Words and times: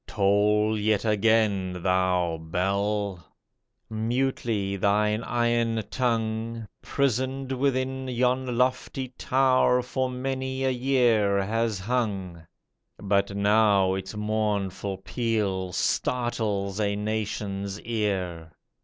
Toll 0.07 0.79
yet 0.79 1.05
again, 1.05 1.77
thou 1.83 2.37
bell! 2.41 3.23
Mutely 3.87 4.75
thine 4.75 5.21
iron 5.23 5.83
tongue. 5.91 6.67
Prisoned 6.81 7.51
within 7.51 8.07
yon 8.07 8.57
lofty 8.57 9.09
tower, 9.09 9.83
For 9.83 10.09
many 10.09 10.63
a 10.63 10.71
year 10.71 11.43
has 11.43 11.77
hung. 11.77 12.41
But 12.97 13.35
now 13.37 13.93
its 13.93 14.15
mournful 14.15 14.97
peal 15.03 15.71
Startles 15.71 16.79
a 16.79 16.95
nation's 16.95 17.79
ear. 17.81 18.53